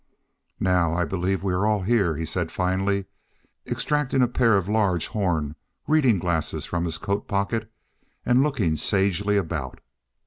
"Now 0.59 0.95
I 0.95 1.05
believe 1.05 1.43
we 1.43 1.53
are 1.53 1.63
all 1.67 1.83
here," 1.83 2.15
he 2.15 2.25
said, 2.25 2.51
finally, 2.51 3.05
extracting 3.67 4.23
a 4.23 4.27
pair 4.27 4.57
of 4.57 4.67
large 4.67 5.09
horn 5.09 5.55
reading 5.85 6.17
glasses 6.17 6.65
from 6.65 6.85
his 6.85 6.97
coat 6.97 7.27
pocket 7.27 7.71
and 8.25 8.41
looking 8.41 8.77
sagely 8.77 9.37
about. 9.37 9.77